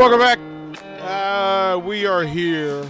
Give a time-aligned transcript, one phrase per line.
[0.00, 0.38] Welcome back.
[1.02, 2.88] Uh, we are here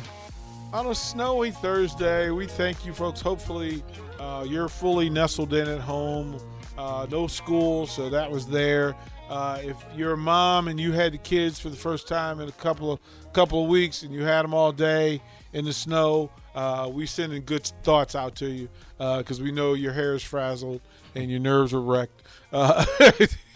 [0.73, 2.31] on a snowy Thursday.
[2.31, 3.21] We thank you, folks.
[3.21, 3.83] Hopefully,
[4.21, 6.39] uh, you're fully nestled in at home.
[6.79, 8.95] Uh, no school, so that was there.
[9.29, 12.49] Uh, if you're a mom and you had the kids for the first time in
[12.49, 13.01] a couple of
[13.33, 15.21] couple of weeks and you had them all day
[15.53, 19.93] in the snow, uh, we sending good thoughts out to you because we know your
[19.93, 20.81] hair is frazzled
[21.17, 22.23] and your nerves are wrecked.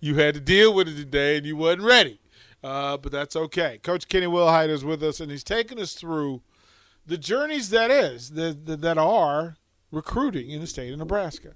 [0.00, 2.20] You had to deal with it today and you wasn't ready.
[2.62, 3.78] Uh, but that's okay.
[3.82, 6.42] Coach Kenny Wilhite is with us, and he's taking us through
[7.06, 9.56] the journeys that is that, that, that are
[9.90, 11.54] recruiting in the state of Nebraska.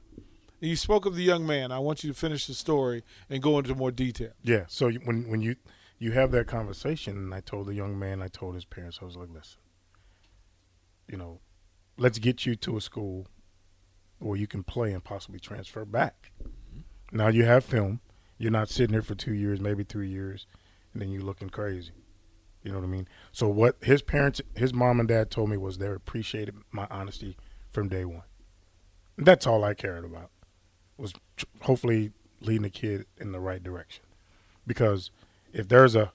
[0.60, 1.70] You spoke of the young man.
[1.72, 4.30] I want you to finish the story and go into more detail.
[4.42, 4.64] Yeah.
[4.66, 5.56] So when when you
[5.98, 9.04] you have that conversation, and I told the young man, I told his parents, I
[9.04, 9.58] was like, listen,
[11.06, 11.40] you know,
[11.98, 13.26] let's get you to a school
[14.18, 16.32] where you can play and possibly transfer back.
[17.12, 18.00] Now you have film.
[18.38, 20.46] You're not sitting there for two years, maybe three years,
[20.92, 21.92] and then you're looking crazy.
[22.62, 23.08] You know what I mean?
[23.30, 27.36] So what his parents, his mom and dad told me was they appreciated my honesty
[27.70, 28.22] from day one.
[29.18, 30.30] That's all I cared about
[30.96, 34.04] was tr- hopefully leading the kid in the right direction.
[34.66, 35.10] Because
[35.52, 36.12] if there's a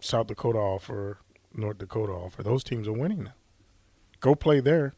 [0.00, 1.18] South Dakota offer,
[1.54, 3.32] North Dakota offer, those teams are winning now.
[4.20, 4.94] Go play there,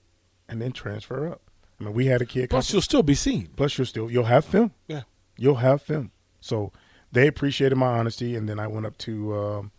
[0.49, 1.43] and then transfer up.
[1.81, 2.51] I mean, we had a kid.
[2.51, 3.49] Plus, from- you'll still be seen.
[3.57, 4.73] Plus, you'll still you'll have film.
[4.87, 5.03] Yeah.
[5.43, 6.13] You'll have film.
[6.41, 6.71] So
[7.11, 9.73] they appreciated my honesty, and then I went up to um,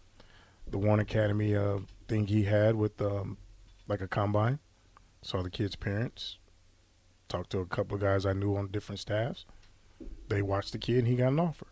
[0.69, 3.37] the One Academy uh, thing he had with um,
[3.87, 4.59] like a combine.
[5.21, 6.37] Saw the kids' parents.
[7.29, 9.45] Talked to a couple of guys I knew on different staffs.
[10.27, 11.67] They watched the kid, and he got an offer.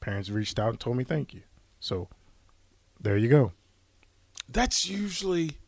[0.00, 1.42] Parents reached out and told me thank you.
[1.78, 2.08] So
[3.00, 3.52] there you go.
[4.48, 5.58] That's usually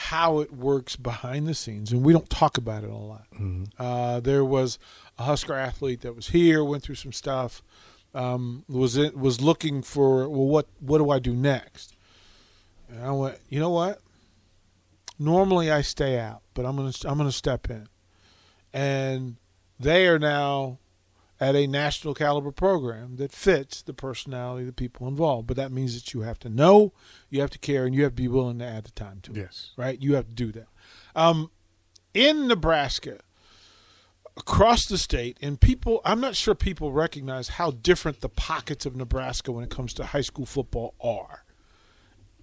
[0.00, 3.26] how it works behind the scenes, and we don't talk about it a lot.
[3.78, 4.78] Uh, there was
[5.18, 7.62] a Husker athlete that was here, went through some stuff,
[8.14, 11.96] um, was it, was looking for well, what what do I do next?
[12.88, 14.00] And I went, you know what?
[15.18, 17.88] Normally I stay out, but I'm gonna I'm gonna step in,
[18.72, 19.34] and
[19.80, 20.78] they are now
[21.40, 25.46] at a national caliber program that fits the personality of the people involved.
[25.46, 26.92] But that means that you have to know,
[27.30, 29.32] you have to care, and you have to be willing to add the time to
[29.32, 29.70] it Yes.
[29.76, 30.00] right?
[30.00, 30.66] You have to do that.
[31.14, 31.50] Um,
[32.12, 33.20] in Nebraska,
[34.36, 38.96] across the state, and people, I'm not sure people recognize how different the pockets of
[38.96, 41.44] Nebraska when it comes to high school football are.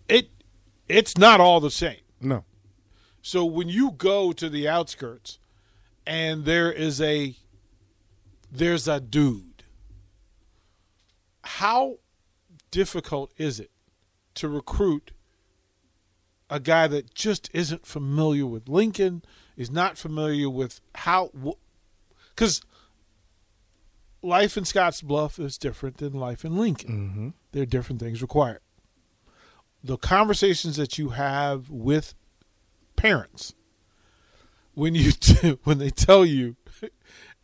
[0.08, 0.30] It,
[0.88, 2.00] it's not all the same.
[2.22, 2.44] No.
[3.22, 5.40] So when you go to the outskirts,
[6.06, 7.36] and there is a,
[8.58, 9.64] there's a dude.
[11.44, 12.00] How
[12.72, 13.72] difficult is it
[14.36, 15.12] to recruit
[16.50, 19.24] a guy that just isn't familiar with Lincoln,
[19.58, 21.32] is not familiar with how,
[22.30, 22.62] because
[24.22, 26.90] life in Scottsbluff is different than life in Lincoln.
[26.90, 27.30] Mm-hmm.
[27.52, 28.60] There are different things required.
[29.84, 32.16] The conversations that you have with
[32.96, 33.54] parents
[34.74, 35.12] when you
[35.64, 36.56] when they tell you,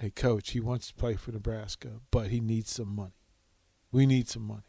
[0.01, 3.13] "Hey, coach, he wants to play for Nebraska, but he needs some money.
[3.91, 4.63] We need some money."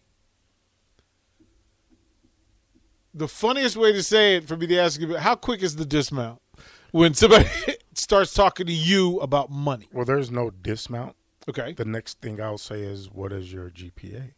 [3.14, 5.86] The funniest way to say it for me to ask you, how quick is the
[5.86, 6.42] dismount
[6.90, 7.48] when somebody
[7.94, 9.88] starts talking to you about money?
[9.90, 11.16] Well, there's no dismount.
[11.48, 14.32] Okay, The next thing I'll say is, what is your GPA?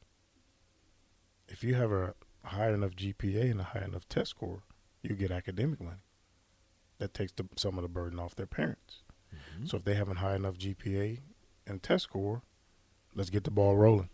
[1.48, 4.62] If you have a high enough GPA and a high enough test score,
[5.02, 6.04] you get academic money.
[6.98, 9.03] That takes the, some of the burden off their parents.
[9.66, 11.20] So if they have a high enough GPA
[11.66, 12.42] and test score,
[13.14, 14.08] let's get the ball rolling.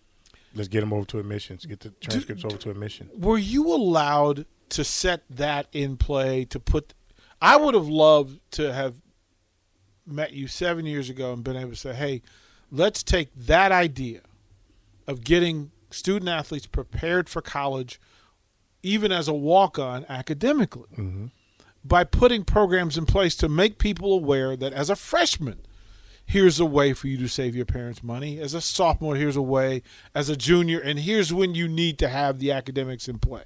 [0.55, 1.65] Let's get them over to admissions.
[1.67, 3.09] Get the transcripts over to admission.
[3.17, 6.95] were you allowed to set that in play to put
[7.43, 8.95] i would have loved to have
[10.07, 12.23] met you seven years ago and been able to say hey
[12.71, 14.21] let's take that idea
[15.09, 18.01] of getting student athletes prepared for college
[18.85, 21.27] even as a walk-on academically hmm
[21.85, 25.61] by putting programs in place to make people aware that as a freshman,
[26.27, 28.39] here's a way for you to save your parents money.
[28.39, 29.83] As a sophomore, here's a way.
[30.15, 33.45] As a junior, and here's when you need to have the academics in play.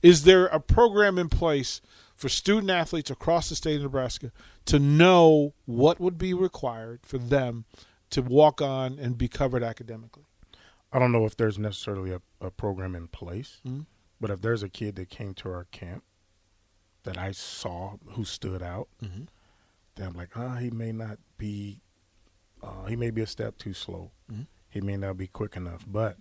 [0.00, 1.80] Is there a program in place
[2.14, 4.32] for student athletes across the state of Nebraska
[4.66, 7.64] to know what would be required for them
[8.10, 10.24] to walk on and be covered academically?
[10.92, 13.86] I don't know if there's necessarily a, a program in place, Mhm.
[14.20, 16.04] but if there's a kid that came to our camp
[17.04, 19.28] that I saw who stood out, Mhm.
[19.96, 21.80] then I'm like, ah, he may not be,
[22.62, 24.12] uh, he may be a step too slow.
[24.30, 24.46] Mhm.
[24.68, 25.84] He may not be quick enough.
[25.86, 26.18] But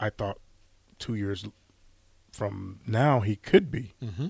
[0.00, 0.40] I thought
[0.98, 1.46] two years
[2.32, 3.94] from now he could be.
[4.02, 4.28] Mm-hmm.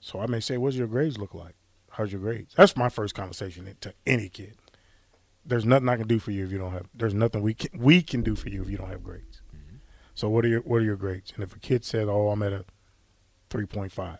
[0.00, 1.54] So I may say, "What's your grades look like?
[1.90, 4.58] How's your grades?" That's my first conversation to any kid.
[5.44, 6.88] There's nothing I can do for you if you don't have.
[6.94, 9.40] There's nothing we can we can do for you if you don't have grades.
[10.14, 11.32] So what are your what are your grades?
[11.34, 12.64] And if a kid said, "Oh, I'm at a
[13.50, 14.18] 3.5,"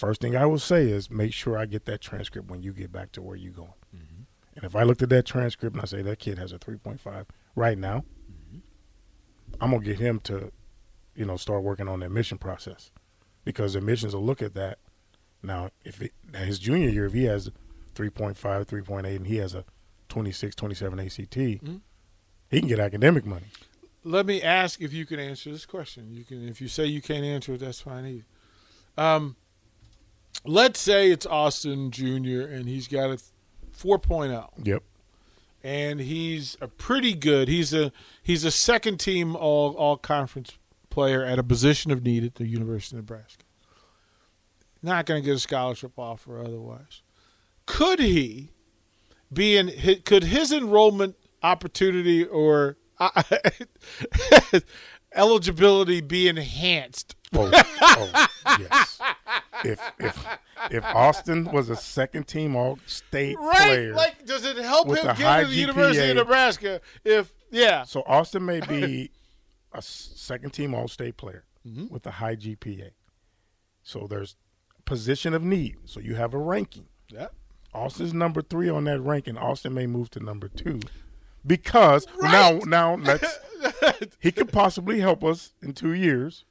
[0.00, 2.90] first thing I will say is make sure I get that transcript when you get
[2.90, 3.74] back to where you're going.
[3.94, 4.22] Mm-hmm.
[4.56, 7.26] And if I looked at that transcript and I say that kid has a 3.5
[7.54, 8.58] right now, Mm-hmm.
[9.60, 10.52] I'm gonna get him to,
[11.14, 12.90] you know, start working on the admission process
[13.44, 14.78] because admissions will look at that.
[15.42, 17.50] Now, if it, his junior year, if he has
[17.94, 19.64] 3.5, 3.8, and he has a
[20.08, 21.80] 26, 27 ACT, Mhm.
[22.50, 23.46] he can get academic money.
[24.04, 26.10] Let me ask if you can answer this question.
[26.12, 28.24] You can, if you say you can't answer it, that's fine either.
[28.96, 29.36] Um,
[30.44, 32.42] let's say it's Austin Jr.
[32.42, 33.18] and he's got a
[33.76, 34.48] 4.0.
[34.66, 34.82] Yep.
[35.62, 37.48] and he's a pretty good.
[37.48, 37.92] He's a
[38.22, 40.52] he's a second team all all conference
[40.90, 43.44] player at a position of need at the University of Nebraska.
[44.82, 47.02] Not going to get a scholarship offer otherwise.
[47.66, 48.50] Could he
[49.32, 49.70] be in?
[50.04, 52.76] Could his enrollment opportunity or
[55.14, 57.14] eligibility be enhanced?
[57.34, 57.50] Oh,
[57.82, 58.26] oh,
[58.58, 59.00] yes.
[59.64, 60.26] If if
[60.70, 63.56] if Austin was a second team all state Right?
[63.58, 66.80] player, Like, does it help him get to the University of Nebraska?
[67.04, 69.10] If yeah, so Austin may be
[69.72, 71.90] a second team all state player Mhm.
[71.90, 72.90] with a high GPA.
[73.82, 74.36] So there's
[74.84, 75.76] position of need.
[75.86, 76.86] So you have a ranking.
[77.08, 77.28] yeah.
[77.72, 79.36] Austin's number three on that ranking.
[79.38, 80.80] Austin may move to number two
[81.46, 82.32] because Right.
[82.32, 83.38] now now let's
[84.20, 86.44] he could possibly help us in two years,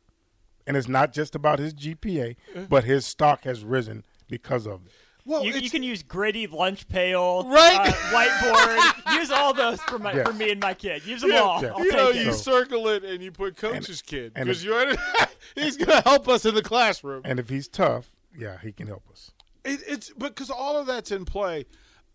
[0.69, 2.35] and it's not just about his GPA,
[2.69, 4.91] but his stock has risen because of it.
[5.25, 7.89] Well, You, you can use gritty lunch pail, Right.
[7.89, 9.15] uh, whiteboard.
[9.19, 10.27] use all those for my Yes.
[10.27, 11.05] for me and my kid.
[11.05, 11.61] Use them Yeah, all.
[11.63, 11.75] yeah.
[11.77, 12.31] You know, take you.
[12.33, 14.95] So- circle it and you put coach's kid because you
[15.55, 17.23] he's going to help us in the classroom.
[17.25, 19.31] And if he's tough, yeah, he can help us.
[19.65, 21.65] It, it's because all of that's in play.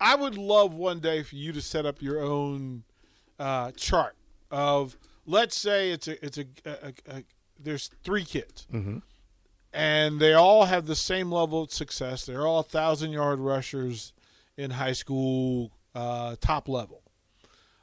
[0.01, 2.85] I would love one day for you to set up your own
[3.39, 4.17] uh, chart
[4.51, 4.97] of
[5.27, 7.25] let's say it's a it's a, a, a, a
[7.65, 9.03] there's three kids Mhm.
[9.73, 12.25] and they all have the same level of success.
[12.27, 14.13] They're all thousand yard rushers
[14.57, 17.03] in high school, uh, top level.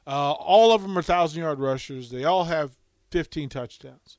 [0.06, 2.10] Uh, all of them are thousand yard rushers.
[2.10, 2.76] They all have
[3.10, 4.18] 15 touchdowns.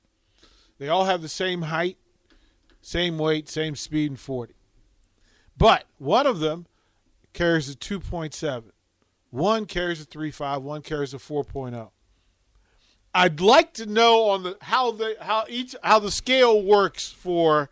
[0.78, 1.98] They all have the same height,
[2.82, 4.54] same weight, same speed, and 40.
[5.58, 6.68] But one of them
[7.34, 8.72] carries a 2.7.
[9.32, 10.62] One carries a 3.5.
[10.62, 11.93] One carries a 4.0.
[13.16, 17.70] I'd like to know on the how the how each how the scale works for.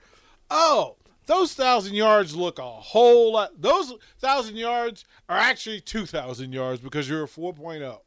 [0.50, 3.60] Oh, those thousand yards look a whole lot.
[3.62, 8.00] Those thousand yards are actually two thousand yards because you're a 4.0,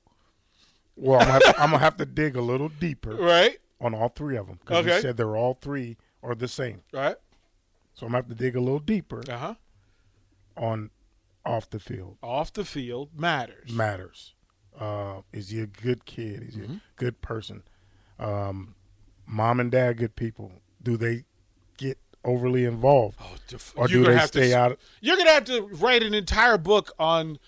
[0.96, 3.58] Well, I'm gonna, have to, I'm gonna have to dig a little deeper right?
[3.80, 4.96] on all three of them because Okay.
[4.96, 6.82] you said they're all three are the same.
[6.92, 7.16] Right.
[7.94, 9.54] So I'm gonna have to dig a little deeper Uh huh.
[10.56, 10.90] on
[11.46, 13.70] off the field Off the field matters.
[13.72, 14.33] matters.
[14.78, 16.42] Uh, is he a good kid?
[16.48, 16.72] Is he Mm-hmm.
[16.74, 17.62] a good person?
[18.18, 18.74] Um,
[19.26, 20.52] mom and dad good people.
[20.82, 21.24] Do they
[21.76, 24.78] get overly involved, Oh, def- or do they have to stay s- out?
[25.00, 27.38] You're gonna have to write an entire book on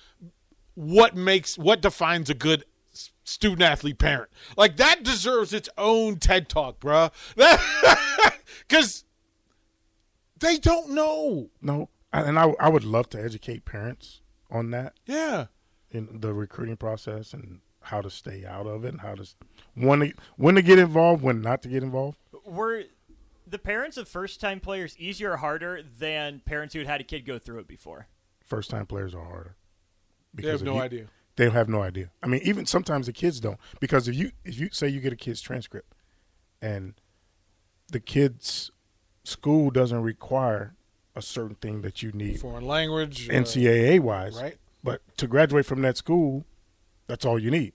[0.74, 2.64] what makes what defines a good
[3.24, 4.30] student athlete parent.
[4.56, 7.10] Like that deserves its own TED talk, bruh.
[8.68, 9.04] Because
[10.40, 11.50] they don't know.
[11.62, 14.94] No, and I I would love to educate parents on that.
[15.06, 15.46] Yeah.
[15.96, 19.26] In the recruiting process and how to stay out of it and how to
[19.74, 22.18] when to, when to get involved, when not to get involved.
[22.44, 22.84] Were
[23.46, 27.04] the parents of first time players easier or harder than parents who had had a
[27.04, 28.06] kid go through it before?
[28.44, 29.56] First time players are harder.
[30.34, 31.06] They have no you- idea.
[31.36, 32.10] They have no idea.
[32.22, 35.12] I mean, even sometimes the kids don't because if you if you say you get
[35.12, 35.92] a kid's transcript
[36.62, 36.94] and
[37.92, 38.70] the kid's
[39.22, 40.74] school doesn't require
[41.14, 43.28] a certain thing that you need Foreign language.
[43.28, 44.56] uh, NCAA wise, right?
[44.86, 46.44] But to graduate from that school,
[47.08, 47.72] that's all you need.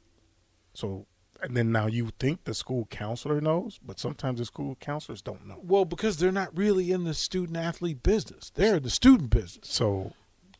[0.73, 1.07] So,
[1.41, 5.45] and then now you think the school counselor knows, but sometimes the school counselors don't
[5.45, 5.59] know.
[5.61, 8.49] Well, because they're not really in the student athlete business.
[8.55, 9.67] They're in the student business.
[9.67, 10.13] So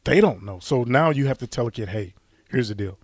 [0.04, 0.60] they don't know.
[0.60, 2.16] So now you have to tell a kid, hey,
[2.50, 3.00] here's the deal.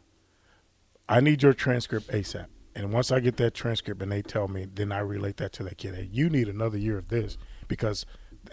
[1.08, 2.48] I need your transcript ASAP.
[2.76, 5.64] And once I get that transcript and they tell me, then I relate that to
[5.64, 5.96] that kid.
[5.96, 7.38] Hey, you need another year of this
[7.70, 8.06] because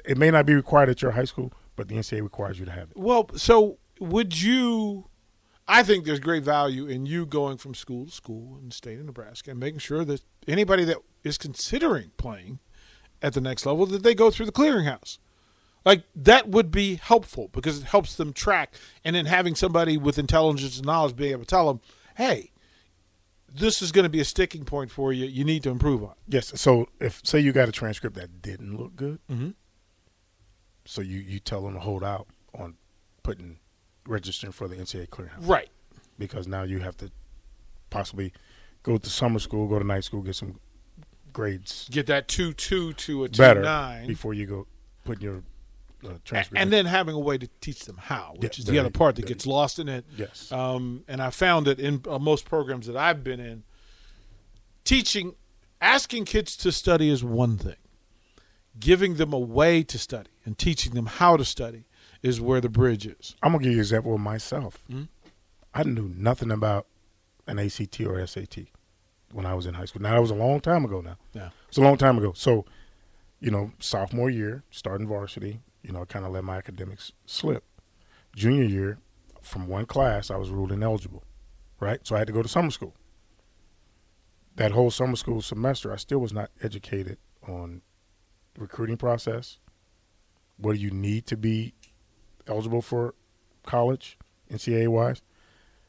[0.04, 2.70] it may not be required at your high school, but the NCAA requires you to
[2.70, 2.96] have it.
[2.96, 5.08] Well, so would you?
[5.66, 8.98] I think there's great value in you going from school to school in the state
[8.98, 12.58] of Nebraska and making sure that anybody that is considering playing
[13.22, 15.16] at the next level that they go through the clearinghouse.
[15.86, 18.74] Like that would be helpful because it helps them track,
[19.04, 21.80] and then having somebody with intelligence and knowledge being able to tell them,
[22.16, 22.52] "Hey,
[23.52, 25.26] this is going to be a sticking point for you.
[25.26, 26.52] You need to improve on." Yes.
[26.60, 29.50] So if say you got a transcript that didn't look good, Mm-hmm.
[30.86, 32.76] so you you tell them to hold out on
[33.22, 33.58] putting
[34.06, 35.68] registering for the NCAA clearinghouse Right.
[36.18, 37.10] because now you have to
[37.90, 38.32] possibly
[38.82, 40.60] go to summer school, go to night school, get some
[41.32, 44.66] grades Get that two two to a two better nine, before you go
[45.04, 45.42] put your
[46.04, 46.60] uh, transcript.
[46.60, 49.16] and then having a way to teach them how, which Yeah, is the other part
[49.16, 50.04] that gets lost in it.
[50.16, 53.64] yes, Um, and I found that in uh, most programs that I've been in,
[54.84, 55.34] teaching,
[55.80, 57.76] asking kids to study is one thing.
[58.78, 61.86] Giving them a way to study and teaching them how to study
[62.24, 63.36] is where the bridge is.
[63.42, 64.82] I'm gonna give you an example of myself.
[64.88, 65.08] Mhm.
[65.74, 66.86] I knew nothing about
[67.46, 68.72] an ACT or SAT
[69.30, 70.00] when I was in high school.
[70.00, 71.02] Now that was a long time ago.
[71.02, 71.50] Now Yeah.
[71.68, 72.32] it's a long time ago.
[72.32, 72.64] So,
[73.40, 77.62] you know, sophomore year, starting varsity, you know, I kind of let my academics slip.
[78.34, 78.98] Junior year,
[79.42, 81.24] from one class, I was ruled ineligible,
[81.78, 82.04] right?
[82.06, 82.94] So I had to go to summer school.
[84.56, 87.82] That whole summer school semester, I still was not educated on
[88.56, 89.58] recruiting process.
[90.56, 91.74] What do you need to be
[92.46, 93.14] eligible for
[93.64, 94.18] college,
[94.52, 95.22] NCAA wise?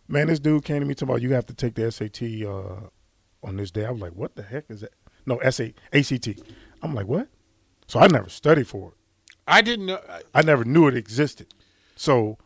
[0.07, 2.89] Man, this dude came to me talking about you have to take the SAT uh,
[3.47, 3.85] on this day.
[3.85, 4.93] I was like, what the heck is that?
[5.25, 6.29] No, SA, ACT.
[6.83, 7.27] I'm like, what?
[7.87, 8.93] So I never studied for it.
[9.47, 9.99] I didn't know.
[10.09, 11.47] I- I never knew it existed.
[11.95, 12.37] So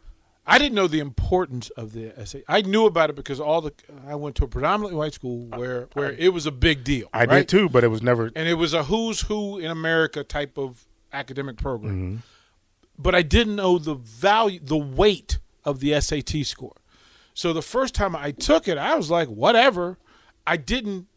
[0.46, 2.44] I didn't know the importance of the essay.
[2.48, 3.74] I knew about it because all the
[4.08, 7.08] I went to a predominantly white school where where it was a big deal.
[7.14, 7.38] I right?
[7.40, 8.32] did too, but it was never.
[8.36, 11.96] and it was a who's who in America type of academic program.
[12.20, 12.22] Mhm.
[13.02, 16.76] But I didn't know the value, the weight of the SAT score.
[17.34, 19.98] So the first time I took it, I was like, whatever.
[20.46, 21.08] I didn't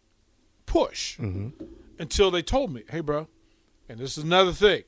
[0.65, 1.53] push Mhm.
[1.99, 3.27] until they told me, hey, bro,
[3.89, 4.85] and this is another thing.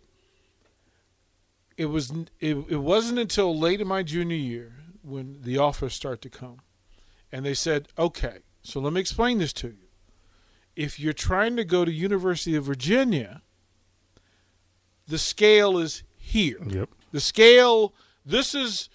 [1.77, 2.11] It was
[2.41, 6.61] it, it wasn't until late in my junior year when the offers start to come,
[7.33, 9.89] and they said, okay, so let me explain this to you.
[10.77, 13.43] If you're trying to go to University of Virginia,
[15.07, 16.59] the scale is here.
[16.67, 16.91] Yep.
[17.13, 18.89] The scale, this is,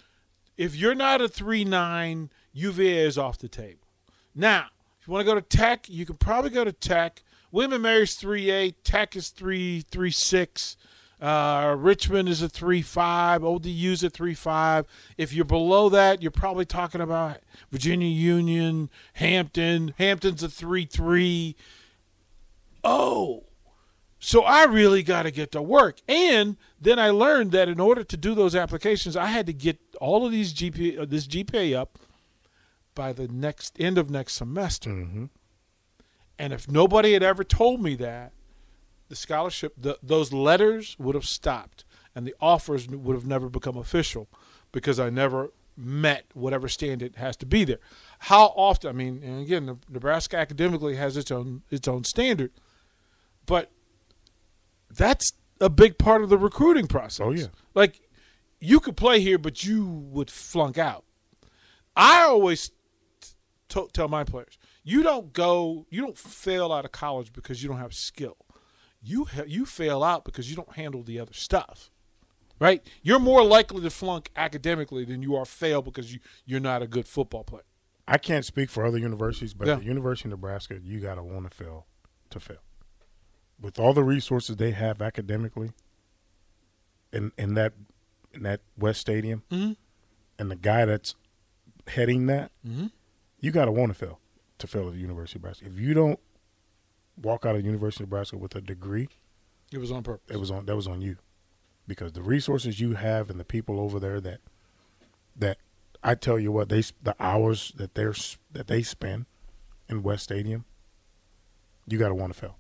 [0.58, 3.88] if you're not a 3 9, UVA is off the table.
[4.36, 4.68] Now,
[5.00, 7.22] if you want to go to Tech, you can probably go to Tech.
[7.52, 10.78] William and Mary's 3 8, Tech is 3 3 6.
[11.22, 13.44] Uh, Richmond is a 3 5.
[13.44, 14.86] ODU's a 3 5.
[15.18, 17.38] If you're below that, you're probably talking about
[17.72, 19.94] Virginia Union, Hampton.
[19.98, 21.56] Hampton's a 3 3.
[22.84, 23.44] Oh,
[24.20, 26.00] so I really got to get to work.
[26.08, 29.80] And then I learned that in order to do those applications, I had to get
[30.02, 31.98] all of these GPA, uh, this GPA up
[32.94, 34.90] by the next end of next semester.
[34.90, 35.26] hmm
[36.38, 38.34] And if nobody had ever told me that,
[39.08, 43.78] the scholarship, the, those letters would have stopped, and the offers would have never become
[43.78, 44.28] official
[44.72, 47.80] because I never met whatever standard has to be there.
[48.20, 48.90] How often?
[48.90, 52.52] I mean, and again, Nebraska academically has its own its own standard,
[53.46, 53.72] but
[54.96, 57.26] that's a big part of the recruiting process.
[57.26, 57.48] Oh, yeah.
[57.76, 58.02] like
[58.60, 61.06] you could play here, but you would flunk out.
[61.96, 62.72] I always
[63.68, 67.70] t- tell my players, you don't go, you don't fail out of college because you
[67.70, 68.38] don't have skill.
[69.02, 71.90] You ha- you fail out because you don't handle the other stuff.
[72.60, 72.86] Right?
[73.02, 76.88] You're more likely to flunk academically than you are fail because you you're not a
[76.88, 77.64] good football player.
[78.06, 79.76] I can't speak for other universities, but Yeah.
[79.76, 81.86] the University of Nebraska, you got to want to fail
[82.32, 82.58] to fail.
[83.62, 85.72] With all the resources they have academically,
[87.12, 87.74] in in that
[88.34, 89.76] in that West Stadium, Mhm.
[90.38, 91.16] and the guy that's
[91.88, 92.92] heading that, Mhm.
[93.40, 94.20] you got to want to fail
[94.60, 95.66] to fail at the University of Nebraska.
[95.66, 96.20] If you don't
[97.18, 99.10] walk out of the University of Nebraska with a degree,
[99.72, 100.34] It was on purpose.
[100.34, 101.18] it was on that was on you,
[101.88, 104.42] because the resources you have and the people over there that
[105.36, 105.58] that
[106.04, 108.16] I tell you what they the hours that they're
[108.52, 109.26] that they spend
[109.90, 110.66] in West Stadium,
[111.88, 112.58] you got to want to fail.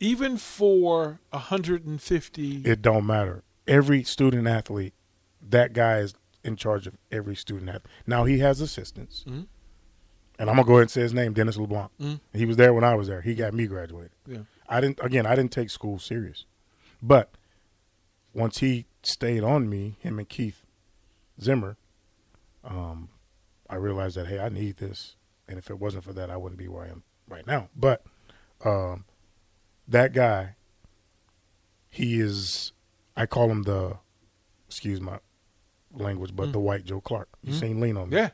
[0.00, 3.44] Even for 150 It don't matter.
[3.68, 4.94] Every student athlete,
[5.42, 7.92] that guy is in charge of every student athlete.
[8.06, 9.46] Now he has assistants, Mhm.
[10.38, 11.90] and I'm gonna go ahead and say his name, Dennis LeBlanc.
[12.00, 12.20] Mhm.
[12.32, 13.20] He was there when I was there.
[13.20, 14.12] He got me graduated.
[14.26, 14.42] Yeah.
[14.68, 15.00] I didn't.
[15.02, 16.46] Again, I didn't take school serious,
[17.02, 17.34] but
[18.32, 20.64] once he stayed on me, him and Keith
[21.40, 21.76] Zimmer,
[22.64, 23.10] um,
[23.68, 25.16] I realized that hey, I need this,
[25.46, 27.68] and if it wasn't for that, I wouldn't be where I am right now.
[27.76, 28.02] But
[28.64, 29.04] um,
[29.90, 30.54] that guy,
[31.88, 32.72] he is.
[33.16, 33.98] I call him the,
[34.66, 35.18] excuse my
[35.92, 36.52] language, but Mm.
[36.52, 37.28] the white Joe Clark.
[37.42, 37.60] You Mhm.
[37.60, 38.16] seen lean on me.
[38.16, 38.30] Yeah.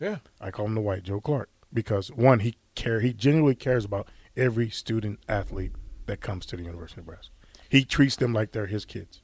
[0.00, 0.18] Yeah.
[0.40, 4.08] I call him the white Joe Clark because one, he care he genuinely cares about
[4.36, 5.72] every student athlete
[6.06, 7.32] that comes to the University of Nebraska.
[7.68, 9.22] He treats them like they're his kids,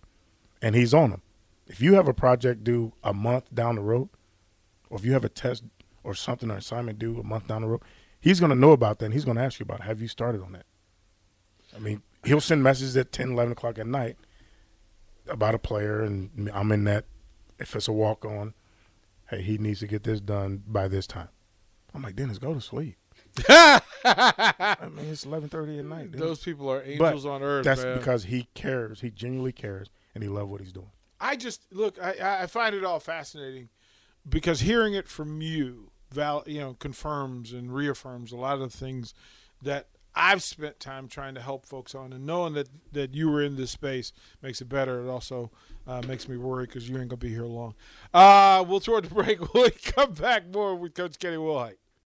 [0.63, 1.23] and he's on them.
[1.67, 4.09] If you have a project due a month down the road,
[4.89, 5.65] or if you have a test
[6.05, 7.83] or something or assignment due a month down the road,
[8.21, 9.07] he's going to know about that.
[9.07, 9.81] and He's going to ask you about.
[9.81, 9.85] it.
[9.85, 10.67] Have you started on that?
[11.75, 14.17] I mean, he'll send messages at 10, 11 o'clock at night
[15.29, 17.05] about a player, and I'm in that.
[17.59, 18.55] If it's a walk on,
[19.29, 21.29] hey, he needs to get this done by this time.
[21.95, 22.97] I'm like, Dennis, go to sleep.
[23.49, 26.13] I mean, it's eleven thirty at night.
[26.13, 26.21] dude.
[26.21, 27.65] Those people are But angels on earth.
[27.65, 27.99] That's man.
[27.99, 29.01] because he cares.
[29.03, 30.91] He genuinely cares, and he loves what he's doing.
[31.21, 32.03] I just look.
[32.03, 33.69] I, I find it all fascinating
[34.29, 38.77] because hearing it from you, val, you know, confirms and reaffirms a lot of the
[38.77, 39.13] things
[39.63, 43.43] that I've spent time trying to help folks on, and knowing that that you were
[43.43, 44.13] in this space
[44.43, 45.05] makes it better.
[45.05, 45.51] It also
[45.87, 47.75] uh, makes me worry because you ain't gonna be here long.
[48.13, 49.39] Uh, we'll throw it to break.
[49.55, 51.77] We'll come back more with Coach Kenny Wilhite.